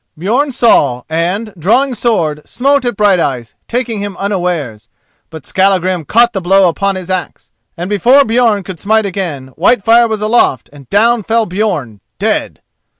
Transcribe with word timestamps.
Björn 0.17 0.51
saw, 0.51 1.03
and, 1.11 1.53
drawing 1.59 1.93
sword, 1.93 2.41
smote 2.43 2.85
at 2.85 2.97
Brighteyes, 2.97 3.53
taking 3.67 3.99
him 3.99 4.17
unawares. 4.17 4.89
But 5.29 5.45
Skallagrim 5.45 6.05
caught 6.05 6.33
the 6.33 6.41
blow 6.41 6.67
upon 6.67 6.95
his 6.95 7.11
axe, 7.11 7.51
and 7.77 7.87
before 7.87 8.21
Björn 8.23 8.65
could 8.65 8.79
smite 8.79 9.05
again 9.05 9.49
Whitefire 9.55 10.07
was 10.09 10.23
aloft 10.23 10.71
and 10.73 10.89
down 10.89 11.21
fell 11.21 11.45
Björn, 11.45 11.99
dead! 12.17 12.61